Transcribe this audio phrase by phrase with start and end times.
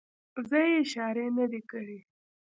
[0.49, 1.99] زه یې اشارې نه دي کړې.